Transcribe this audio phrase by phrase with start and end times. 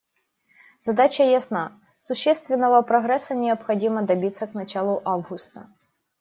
[0.79, 5.67] Задача ясна: существенного прогресса необходимо добиться к началу августа.